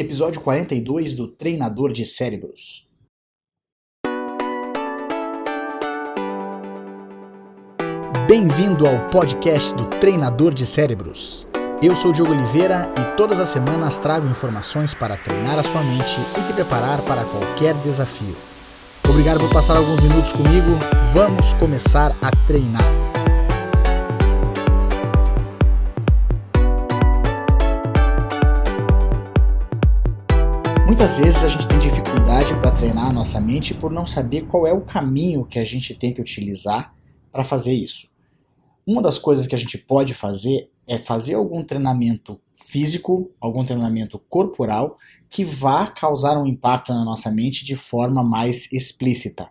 [0.00, 2.86] Episódio 42 do Treinador de Cérebros.
[8.28, 11.48] Bem-vindo ao podcast do Treinador de Cérebros.
[11.82, 16.20] Eu sou Diogo Oliveira e todas as semanas trago informações para treinar a sua mente
[16.38, 18.36] e te preparar para qualquer desafio.
[19.10, 20.78] Obrigado por passar alguns minutos comigo.
[21.12, 23.07] Vamos começar a treinar.
[30.88, 34.66] Muitas vezes a gente tem dificuldade para treinar a nossa mente por não saber qual
[34.66, 36.94] é o caminho que a gente tem que utilizar
[37.30, 38.08] para fazer isso.
[38.86, 44.18] Uma das coisas que a gente pode fazer é fazer algum treinamento físico, algum treinamento
[44.30, 44.96] corporal
[45.28, 49.46] que vá causar um impacto na nossa mente de forma mais explícita.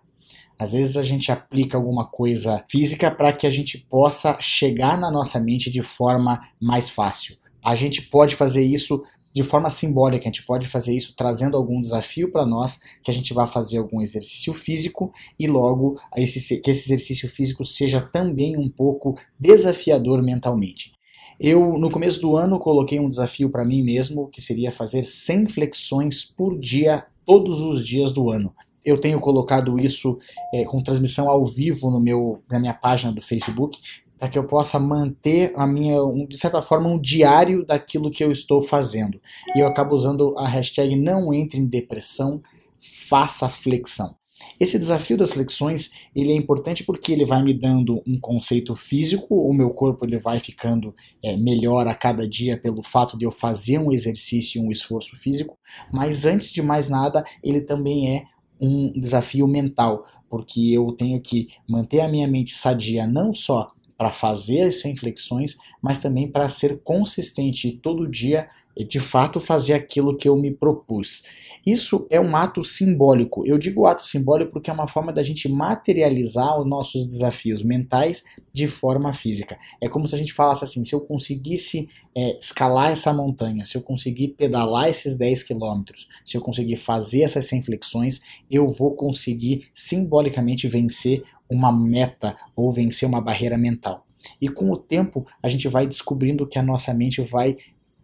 [0.57, 5.11] Às vezes a gente aplica alguma coisa física para que a gente possa chegar na
[5.11, 7.37] nossa mente de forma mais fácil.
[7.63, 9.03] A gente pode fazer isso
[9.37, 10.23] de forma simbólica.
[10.23, 13.77] A gente pode fazer isso trazendo algum desafio para nós, que a gente vá fazer
[13.77, 20.23] algum exercício físico e logo esse, que esse exercício físico seja também um pouco desafiador
[20.23, 20.93] mentalmente.
[21.39, 25.49] Eu, no começo do ano, coloquei um desafio para mim mesmo, que seria fazer 100
[25.49, 28.51] flexões por dia, todos os dias do ano.
[28.83, 30.17] Eu tenho colocado isso
[30.51, 33.77] é, com transmissão ao vivo no meu, na minha página do Facebook,
[34.19, 38.31] para que eu possa manter a minha, de certa forma, um diário daquilo que eu
[38.31, 39.19] estou fazendo.
[39.55, 42.41] E eu acabo usando a hashtag não entre em depressão,
[42.79, 44.15] faça flexão.
[44.59, 49.35] Esse desafio das flexões ele é importante porque ele vai me dando um conceito físico,
[49.35, 53.31] o meu corpo ele vai ficando é, melhor a cada dia pelo fato de eu
[53.31, 55.57] fazer um exercício, um esforço físico,
[55.91, 58.25] mas antes de mais nada ele também é
[58.59, 64.11] um desafio mental, porque eu tenho que manter a minha mente sadia não só para
[64.11, 69.73] fazer as 100 flexões, mas também para ser consistente todo dia e de fato fazer
[69.73, 71.23] aquilo que eu me propus.
[71.65, 73.45] Isso é um ato simbólico.
[73.45, 78.23] Eu digo ato simbólico porque é uma forma da gente materializar os nossos desafios mentais
[78.53, 79.57] de forma física.
[79.81, 83.75] É como se a gente falasse assim: se eu conseguisse é, escalar essa montanha, se
[83.75, 88.95] eu conseguir pedalar esses 10 quilômetros, se eu conseguir fazer essas 100 flexões, eu vou
[88.95, 94.05] conseguir simbolicamente vencer uma meta ou vencer uma barreira mental.
[94.41, 97.55] E com o tempo, a gente vai descobrindo que a nossa mente vai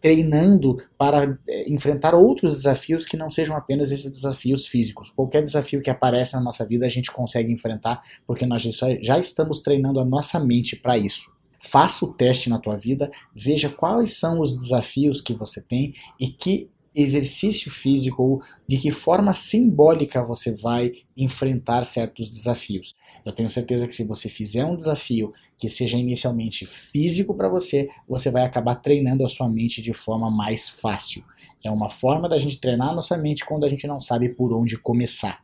[0.04, 5.10] treinando para é, enfrentar outros desafios que não sejam apenas esses desafios físicos.
[5.10, 8.62] Qualquer desafio que aparece na nossa vida a gente consegue enfrentar porque nós
[9.02, 11.32] já estamos treinando a nossa mente para isso.
[11.58, 16.28] Faça o teste na tua vida, veja quais são os desafios que você tem e
[16.28, 22.96] que exercício físico ou de que forma simbólica você vai enfrentar certos desafios.
[23.26, 27.90] Eu tenho certeza que se você fizer um desafio que seja inicialmente físico para você,
[28.08, 31.24] você vai acabar treinando a sua mente de forma mais fácil.
[31.64, 34.54] É uma forma da gente treinar a nossa mente quando a gente não sabe por
[34.54, 35.44] onde começar.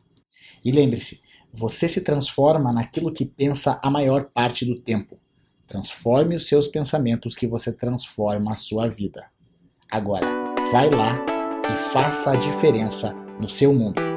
[0.64, 1.22] E lembre-se,
[1.52, 5.18] você se transforma naquilo que pensa a maior parte do tempo.
[5.66, 9.30] Transforme os seus pensamentos que você transforma a sua vida.
[9.90, 10.26] Agora,
[10.70, 11.39] vai lá
[11.72, 14.09] e faça a diferença no seu mundo.